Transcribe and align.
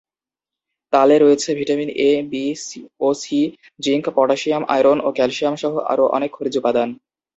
তালে 0.93 1.15
রয়েছে 1.17 1.49
vitamin 1.59 1.89
A, 2.01 2.11
B 2.31 2.45
ও 2.99 3.07
সি, 3.21 3.39
জিংক, 3.79 4.05
পটাসিয়াম, 4.17 4.63
আয়রন 4.73 4.97
ও 5.01 5.09
ক্যালসিয়াম 5.17 5.55
সহ 5.55 5.73
আরো 5.91 6.03
অনেক 6.17 6.29
খনিজ 6.33 6.55
উপাদান। 6.57 6.89